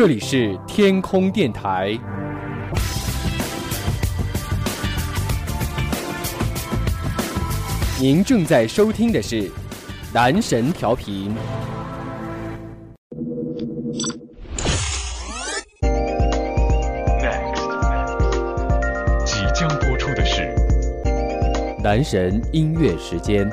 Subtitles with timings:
[0.00, 1.98] 这里是天空电台，
[8.00, 9.50] 您正在收听的是
[10.14, 11.34] 男神调频。
[17.20, 17.64] Next，
[19.24, 20.54] 即将播出的是
[21.82, 23.50] 男神音乐时间。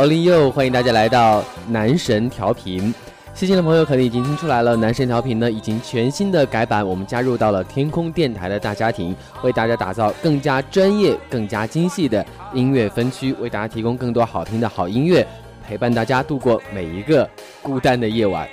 [0.00, 0.06] 傅。
[0.06, 2.94] Only You，欢迎大家来到男神调频。
[3.34, 15.26] 细心的朋友可能已经听出来了，男神调频呢已经全新的改版，我们加入到了天空电台的大家庭，为大家打造更加专业、更加精细的音乐分区，为大家提供更多好听的好音乐，
[15.66, 17.28] 陪伴大家度过每一个
[17.62, 18.48] 孤单的夜晚。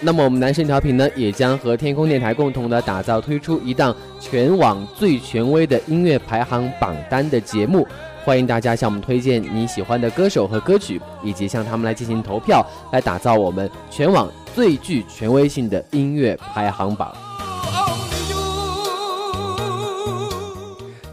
[0.00, 7.86] 那么我们男神调频呢，也将和天空电台共同的打造推出一档全网最权威的音乐排行榜单的节目。
[8.24, 17.14] 欢迎大家向我们推荐你喜欢的歌手和歌曲，以及向他们来进行投票，来打造我们全网最具权威性的音乐排行榜。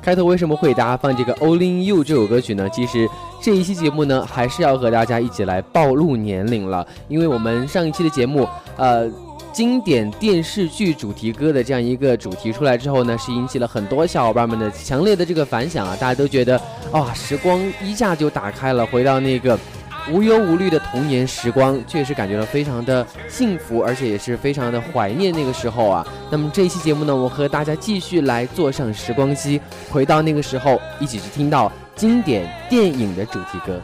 [0.01, 2.69] 开头为什么会给大家放这个《Only You》这首歌曲呢？
[2.69, 3.07] 其实
[3.41, 8.47] 这一期节目呢，还是要和大家一起来暴露年龄了，因为我们上一期的节目，
[8.77, 9.11] 呃。
[9.51, 15.95] 经典电视剧主题歌的这样一个主题出来之后呢，是引起了很多小伙伴们的强烈的这个反响啊！
[15.99, 16.59] 大家都觉得，
[16.91, 19.59] 哇、时光一下就打开了，回到那个
[20.09, 26.07] 无忧无虑的童年时光，确实感觉到非常的幸福，而且也是非常的怀念那个时候啊。
[26.29, 33.79] 那么这一期节目呢，我和大家继续来坐上时光机，回到那个时候，一起去听到经典电影的主题歌。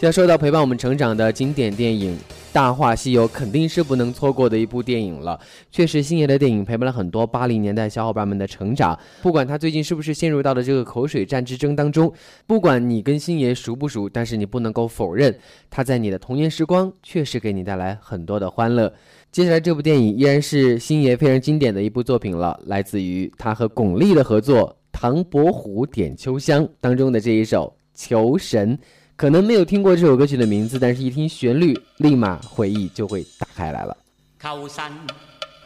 [0.00, 2.16] 要说到陪伴我们成长的经典电影
[2.54, 5.38] 《大话西游》，肯定是不能错过的一部电影了。
[5.70, 8.98] 确实，星爷的电影陪伴了很多八零年代小伙伴们的成长。
[9.20, 12.10] 不管他最近是不是陷入到了这个口水战之争当中，
[12.46, 15.38] 不管你跟星爷熟不熟，但是你不能够否认，
[15.68, 18.90] 他在你的童年时光确实给你带来很多的欢乐。
[19.30, 28.74] 接下来这部电影依然是星爷非常经典的一部作品了，来自于他和巩俐的合作《唐伯虎点秋香》当中的这一首《求神》。
[29.20, 33.94] 可能没有听过这首歌曲的名字，但是一听旋律，立马回忆就会打开来了。
[34.42, 34.82] 求神，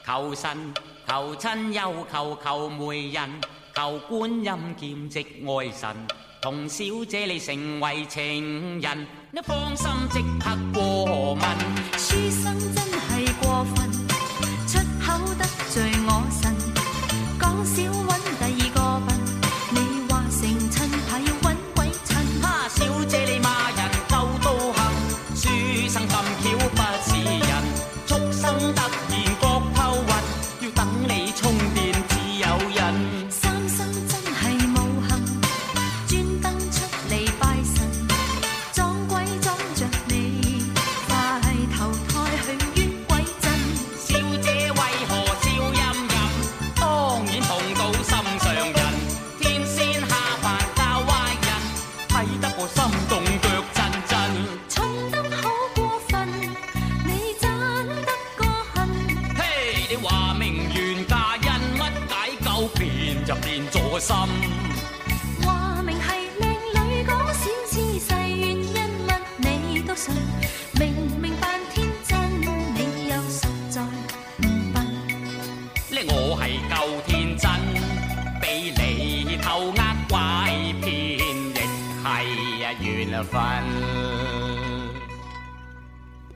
[0.04, 0.50] 求神，
[1.09, 3.31] 求亲又求求媒人，
[3.72, 5.88] 求观音劍跡愛神，
[6.42, 11.42] 同小姐你成为情人，你放心即刻过问。
[11.97, 13.88] 书生真系过分，
[14.66, 16.53] 出口得罪我神，
[17.38, 18.03] 講少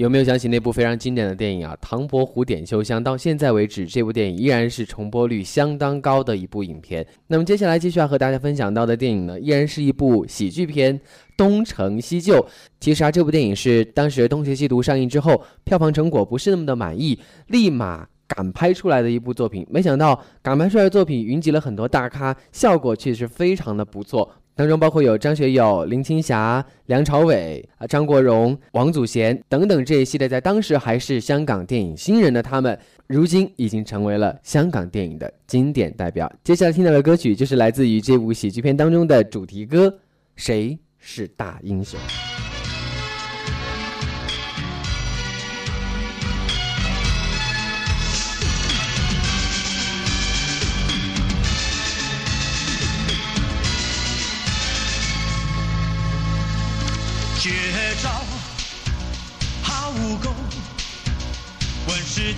[0.08, 1.74] 有没有想起那部非常经典的电影啊？
[1.82, 7.06] 《唐伯虎点秋香》到现在为止，这部电影依然是重播率相当高的一部影片。
[7.26, 10.98] 那么接下来继续要和大家分享到的电影呢，依然是一部喜剧片
[11.36, 12.36] 《东成西就》。
[12.80, 17.18] 其实啊，这部电影是当时《东邪西毒》上映之后，票房成果不是那么的满意，
[17.48, 19.66] 立马赶拍出来的一部作品。
[19.68, 24.32] 没想到赶拍出来的作品云集了很多大咖，效果确实非常的不错。
[24.58, 32.76] 当中包括有张学友、林青霞、梁朝伟啊、张国荣、王祖贤等等这一系列，在当时还是香港电影新人的他们，
[33.06, 36.28] 如今已经成为了香港电影的经典代表。
[36.42, 39.86] 接下来听到的歌曲就是来自于这部喜剧片当中的主题歌
[40.34, 41.96] 《谁是大英雄》。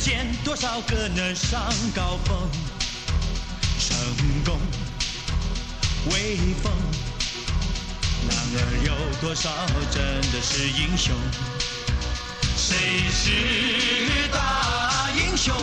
[0.01, 1.61] 问世间多少个能上
[1.95, 2.51] 高峰？
[3.79, 3.95] 成
[4.47, 4.59] 功
[6.07, 6.73] 威风，
[8.27, 9.51] 然而有多少
[9.91, 10.03] 真
[10.33, 11.15] 的是英雄？
[12.57, 15.55] 谁是大英雄？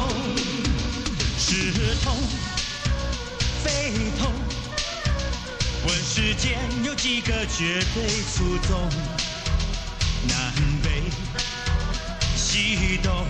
[1.40, 2.16] 是痛
[3.64, 4.32] 非痛？
[5.88, 8.88] 问世间有几个绝对出众？
[10.28, 10.54] 南
[10.84, 11.02] 北
[12.36, 13.26] 西东，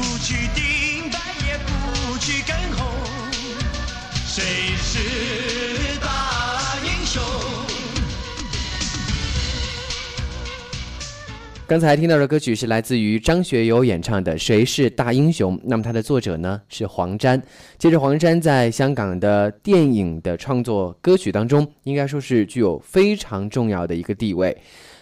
[0.00, 2.86] 不去顶白也不去跟红，
[4.24, 4.42] 谁
[4.78, 7.22] 是大英雄？
[11.66, 17.40] 刚才听到的歌曲是来自于张学友演唱的《谁是大英雄》，那么它的作者呢是黄沾。
[17.78, 24.56] 其实黄沾在香港的电影的创作歌曲当中，应该说是具有非常重要的一个地位。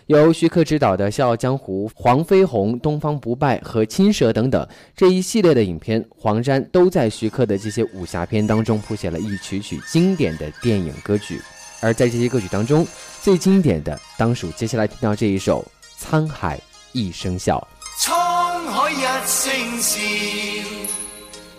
[0.08, 4.66] 由徐克执导的《笑傲江湖》《黄飞鸿》《东方不败》和《青蛇》等等
[4.96, 11.38] 这一系列的影片，黄沾都在徐克的这些武侠片当中谱写了一曲曲经典的电影歌曲。
[11.82, 12.86] 而在这些歌曲当中，
[13.20, 15.62] 最经典的当属接下来听到这一首
[16.02, 16.58] 《沧海
[16.92, 17.62] 一声笑》。
[18.02, 18.96] 沧海一
[19.26, 20.00] 声笑，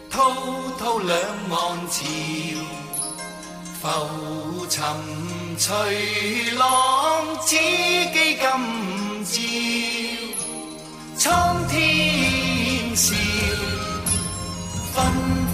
[0.10, 0.34] 滔
[0.80, 1.20] 滔两
[1.52, 2.04] 岸潮，
[3.80, 4.84] 浮沉
[5.60, 5.76] 随
[6.58, 6.66] 浪，
[7.46, 8.48] 此機今
[11.20, 11.76] 朝，蒼天
[12.96, 13.14] 笑，
[14.96, 14.96] 纷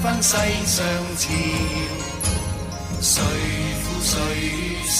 [0.03, 0.37] 纷世
[0.67, 0.85] 上
[1.17, 1.23] 潮，
[3.01, 3.13] 誰
[3.81, 4.13] 負誰
[4.85, 4.93] 勝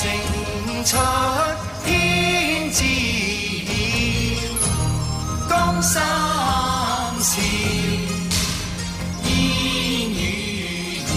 [0.83, 0.97] 出
[1.85, 1.87] 天
[2.71, 2.81] 知
[3.63, 3.69] 曉。
[5.47, 5.53] 江
[5.83, 6.01] 山
[7.21, 7.39] 笑，
[9.23, 9.29] 煙
[10.09, 10.19] 雨
[11.05, 11.07] 遙，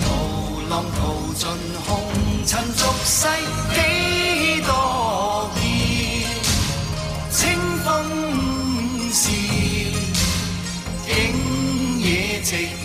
[0.00, 0.04] 途
[0.70, 0.96] 浪淘
[1.36, 1.42] 盡
[3.24, 5.64] 几多变
[7.30, 7.88] 清风
[9.10, 9.30] 笑
[11.06, 12.83] 竟野寂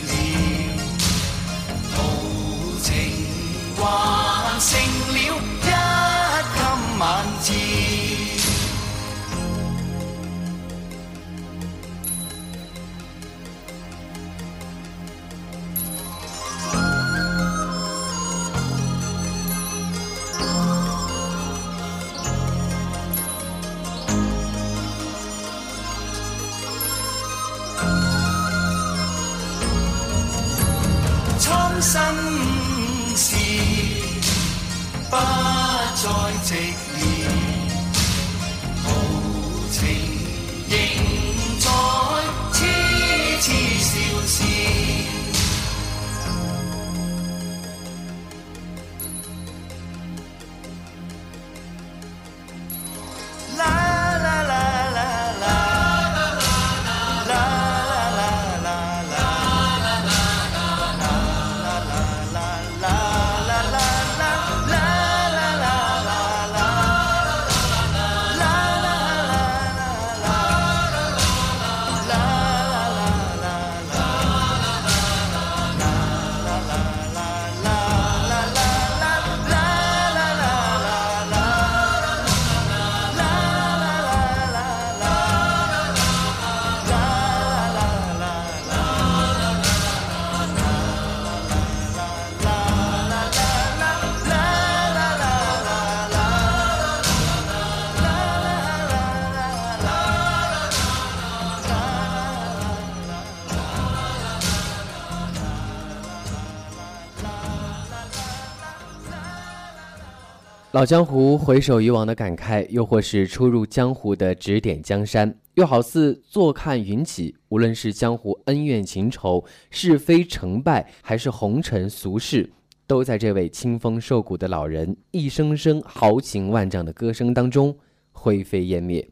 [110.79, 117.35] 老江湖回首以往的感慨，又或是初入江湖的指点江山，又好似坐看云起。
[117.49, 122.49] 无论是江湖恩怨情仇、是非成败，还是红尘俗世，
[122.87, 127.77] 都在这位清风瘦骨的老人一声声豪情万丈的歌声当中
[128.13, 129.05] 灰飞烟灭。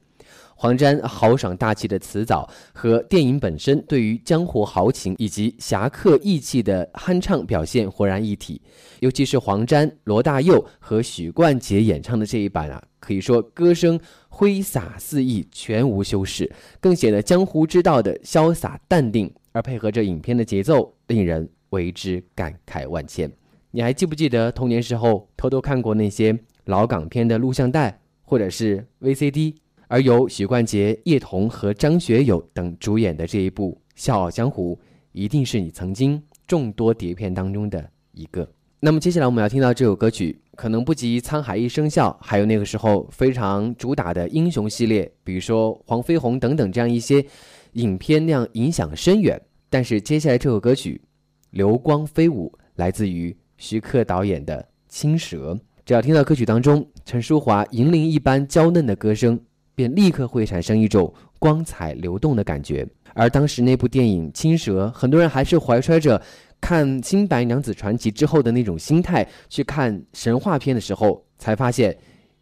[0.59, 8.59] 黄沾豪爽大气的辞藻和电影本身对于江湖豪情以及侠客义气的酣畅表现浑然一体。
[8.99, 13.99] 尤其是黄沾、罗大佑和许冠杰演唱的这一版啊，可以说歌声
[14.29, 23.31] 挥洒肆意，全无修饰，更显得江湖之道的潇洒淡定，而配合着影片的节奏，令人为之感慨万千。
[23.69, 26.35] 你还记不记得童年时候偷偷看过那些
[26.65, 29.53] 老港片的录像带或者是 VCD？
[29.87, 34.75] 而由许冠杰、叶童和张学友等主演的这一部《笑傲江湖》，
[35.13, 38.49] 一定是你曾经众多碟片当中的一个。
[38.79, 47.25] 那么接下来我们要听到这首歌曲，可能不及《沧海一声笑》，还有那个时候非常主打的英雄系列，比如说《黄飞鸿》等等这样一些
[47.73, 49.41] 影片那样影响深远。
[49.69, 51.01] 但是接下来这首歌曲
[51.51, 55.53] 《流光飞舞》，来自于徐克导演的《青蛇》。
[55.85, 59.39] 只要听到歌曲当中陈淑华银铃一般娇嫩的歌声。
[59.77, 62.83] 便立刻会产生一种光彩流动的感觉。
[63.13, 66.19] 而当时那部电影《青蛇》，很多人还是怀揣着
[66.59, 71.95] 看《新白娘子传奇》之后的那种心态去看神话片的时候，才发现，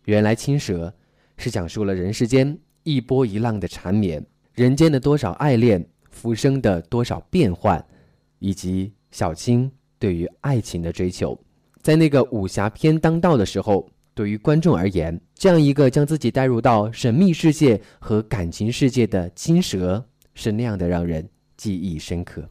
[0.06, 0.88] 原来《青蛇》
[1.44, 7.86] 是讲述了人世间一波一浪的缠绵，人间的多少爱恋，浮生的多少变幻，
[8.40, 11.38] 以及小青对于爱情的追求。
[11.82, 13.90] 在那个武侠片当道的时候。
[14.16, 20.04] 对于观众而言，这样一个将自己带入到神秘世界和感情世界的青蛇，
[20.34, 22.50] 是那样的让人记忆深刻。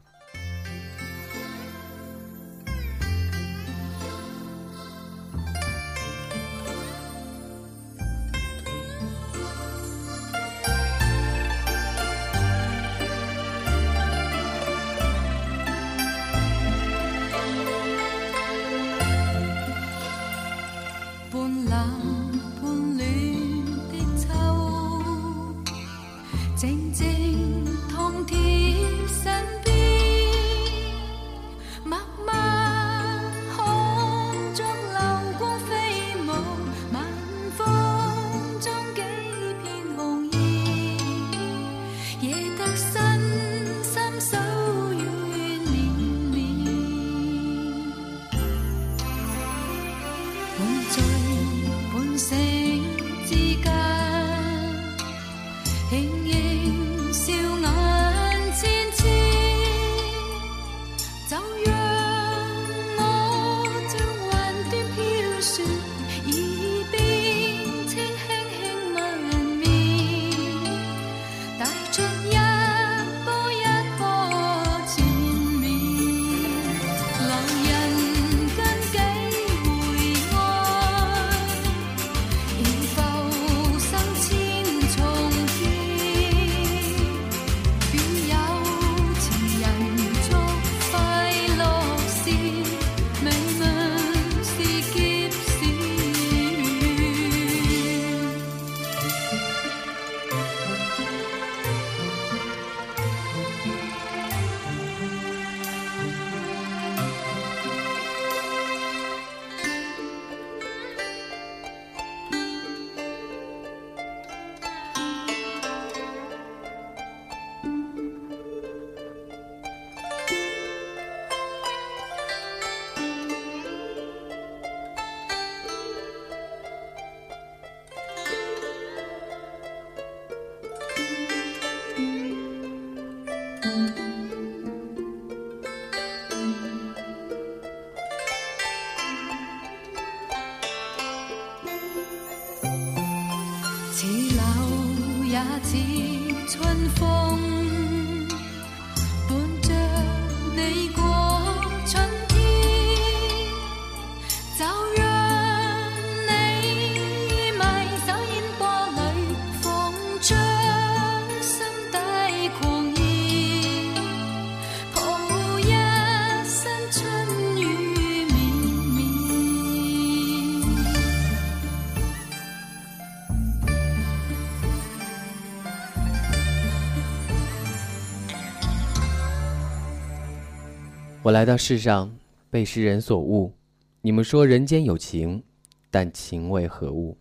[181.25, 182.15] 我来到世上，
[182.51, 183.51] 被世人所误。
[183.99, 185.41] 你们说人间有情，
[185.89, 187.17] 但情为何物？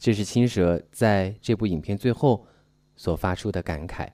[0.00, 2.44] 这是青蛇在这部影片最后
[2.96, 4.08] 所发出的感慨。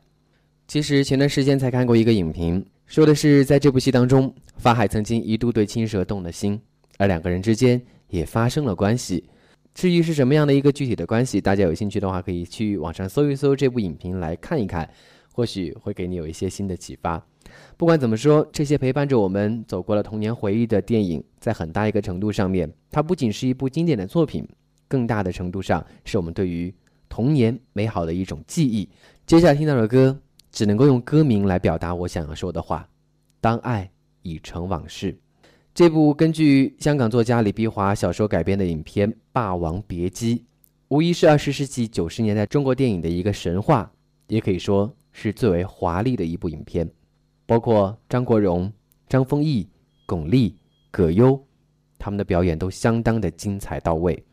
[0.69, 6.61] 其实前段时间才看过一个影评，说的是在这部戏当中，法海曾经一度对青蛇动了心，
[6.99, 9.25] 而两个人之间也发生了关系。
[9.73, 14.87] 至于是什么样的一个具体的关系，大家有兴趣的话，可以去网上搜一搜这部影评来看一看，
[15.33, 17.27] 或许会给你有一些新的启发。
[17.77, 24.47] 不管怎么说，这些陪伴着我们走过了童年回忆的电影，在很大一个程度上面，它不仅是一部经典的作品，
[24.89, 26.73] 更大的程度上是我们对于
[27.09, 28.89] 童年美好的一种记忆。
[29.27, 30.19] 接下来听到的歌，
[30.51, 32.89] 只能够用歌名来表达我想要说的话：
[33.41, 33.91] 当爱
[34.23, 35.17] 已成往事。
[35.75, 40.37] 这部根据香港作家李碧华小说改编的影片《霸王别姬》，
[40.89, 43.91] 无疑是二十世纪九十年代中国电影的一个神话，
[44.29, 46.87] 也可以说是最为华丽的一部影片。
[47.47, 48.73] 包括张国荣、
[49.09, 49.69] 张丰毅、
[50.07, 50.55] 巩俐、
[50.91, 51.39] 葛优，
[51.99, 54.25] 他们的表演都相当的精彩到位。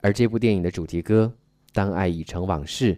[0.00, 1.32] 而这部电影的主题歌
[1.72, 2.94] 《当爱已成往事》，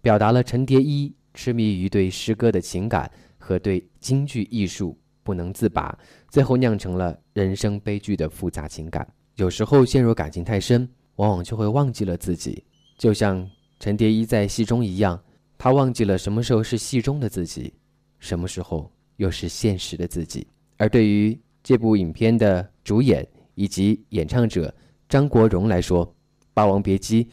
[0.00, 5.98] 表达了陈蝶衣痴迷于对诗歌的情感和对京剧艺术不能自拔，
[6.28, 9.06] 最后酿成了人生悲剧的复杂情感。
[9.36, 10.86] 有时候陷入感情太深，
[11.16, 12.62] 往往就会忘记了自己，
[12.98, 13.48] 就像
[13.80, 15.18] 陈蝶衣在戏中一样，
[15.56, 17.72] 他忘记了什么时候是戏中的自己。
[18.22, 20.46] 什么时候又是现实的自己？
[20.76, 23.26] 而对于这部影片的主演
[23.56, 24.72] 以及演唱者
[25.08, 26.06] 张国荣来说，
[26.54, 27.24] 《霸王别姬》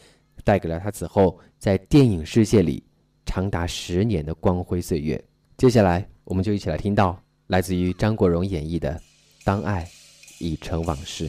[0.42, 2.82] 带给了他此后在电影世界里
[3.24, 5.22] 长达十年的光辉岁月。
[5.56, 8.92] 接下来，我们就一起来听到来自于张国荣演绎的
[9.44, 9.88] 《当爱
[10.40, 11.28] 已成往事》。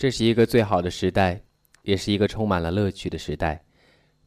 [0.00, 1.38] 这是一个最好的时代，
[1.82, 3.62] 也是一个充满了乐趣的时代。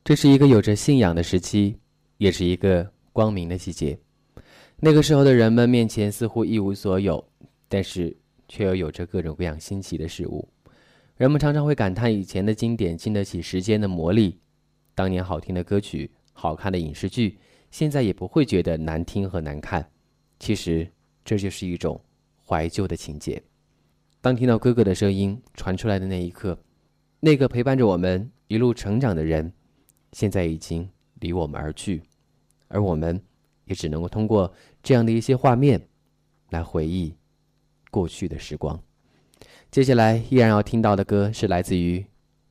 [0.04, 1.76] 这是一个有着信仰的时期，
[2.18, 3.98] 也是一个光明的季节。
[4.78, 7.28] 那个时候的人们面前似乎一无所有，
[7.68, 8.16] 但是
[8.48, 10.48] 却又有着各种各样新奇的事物。
[11.18, 14.36] 人们常常会感叹以前的经典经得起时间的磨砺，
[14.94, 17.40] 当年好听的歌曲、好看的影视剧，
[17.72, 19.84] 现在也不会觉得难听和难看。
[20.40, 20.88] 其实
[21.26, 22.00] 这就是一种
[22.46, 23.42] 怀旧的情节。
[24.24, 26.58] 当听到哥哥的声音传出来的那一刻，
[27.20, 29.52] 那个陪伴着我们一路成长的人，
[30.14, 32.02] 现在已经离我们而去，
[32.70, 33.22] 而我们
[33.66, 34.50] 也只能够通过
[34.82, 35.90] 这样的一些画面，
[36.52, 37.14] 来回忆
[37.92, 38.82] 过去的时光。
[39.70, 42.06] 接下来依然要听到的歌是来自于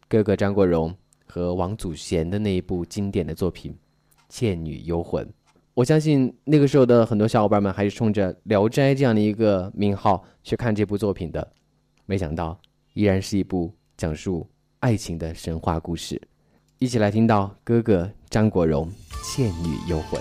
[0.09, 3.73] 哥哥张国荣和王祖贤的那一部经典的作品
[4.29, 5.25] 《倩女幽魂》。
[5.73, 11.51] 我相信那个时候的很多小伙伴们还是冲着《聊斋》这样的一个名号去看这部作品的。
[12.07, 12.59] 没想到，
[12.95, 14.49] 依然是一部讲述
[14.81, 16.21] 爱情的神话故事。
[16.79, 18.91] 一起来听到哥哥张国荣
[19.35, 20.21] 《倩女幽魂》。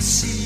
[0.00, 0.39] 向？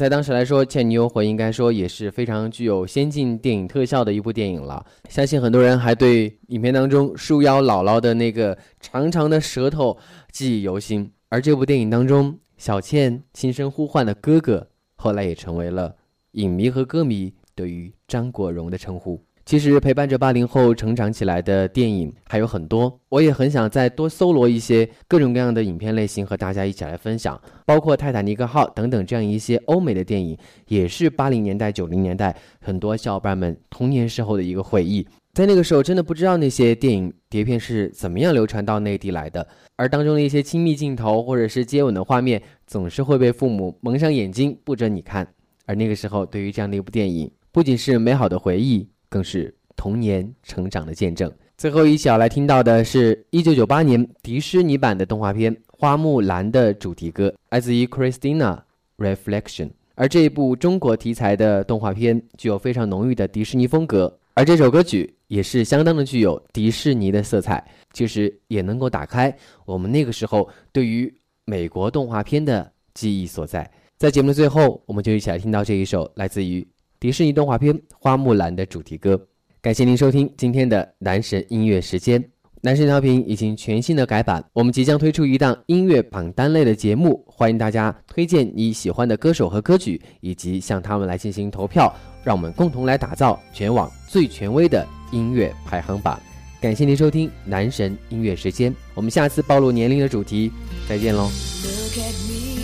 [0.00, 4.82] 在当时来说，《倩女幽魂》应该说也是非常具有先进电影特效的一部电影了。
[5.10, 9.98] 相信很多人还对影片当中树妖姥姥的那个长长的舌头
[10.32, 11.12] 记忆犹新。
[11.28, 15.94] 而这部电影当中，小倩轻声呼唤的哥哥，后来也成为了
[16.30, 19.22] 影迷和歌迷对于张国荣的称呼。
[19.50, 27.36] 其实陪伴着八零后成长起来的电影还有很多，我也很想再多搜罗一些各种各样的影片类型和大家一起来分享，
[27.66, 35.04] 包括《泰坦尼克号》等等这样一些欧美的电影，也是八零年代、九零年代很多小伙伴们童年时候的一个回忆。
[35.32, 45.26] 在那个时候，真的不知道那些电影碟片是怎么样流传到内地来的，而当中的一些亲密镜头或者是接吻的画面，总是会被父母蒙上眼睛不准你看。
[45.66, 51.30] 而那个时候，对于这样的一部电影，不仅是美好的回忆，更是童年成长的见证。
[51.58, 58.58] 最后一小来听到的是1998年迪士尼版的动画片《花木兰》的主题歌，来自于 Christina
[58.96, 59.68] Reflection。
[59.94, 71.12] 而这一部中国题材的动画片具有非常浓郁的迪士尼风格，而这首歌曲也是相当的具有迪士尼的色彩，其实也能够打开我们那个时候对于
[71.44, 73.70] 美国动画片的记忆所在。
[73.98, 76.66] 在节目的最后，我们就一起来听到这一首来自于
[77.00, 79.18] 迪士尼动画片《花木兰》的主题歌。
[79.62, 82.22] 感谢您收听今天的男神音乐时间。
[82.60, 91.90] 男神调频已经全新的改版，我们即将推出一档音乐榜单类的节目，欢迎大家推荐你喜欢的歌手和歌曲，以及向他们来进行投票，
[92.22, 96.20] 让我们共同来打造全网最权威的音乐排行榜。
[96.60, 100.52] 感谢您收听男神音乐时间，我们下次暴露年龄的主题
[100.86, 101.30] 再见喽。
[101.62, 102.60] Look at me.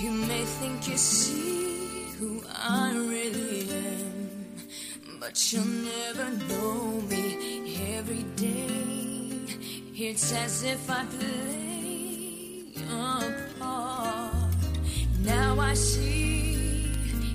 [0.00, 0.96] You may think you
[5.30, 9.46] But you'll never know me every day.
[9.94, 14.54] It's as if I play a part.
[15.20, 16.90] Now I see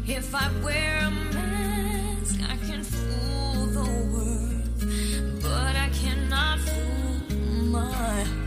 [0.08, 7.38] if I wear a mask, I can fool the world, but I cannot fool
[7.72, 8.45] my heart.